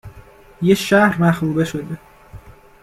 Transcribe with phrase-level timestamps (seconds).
[0.61, 1.97] .یه شهر مخروبه شده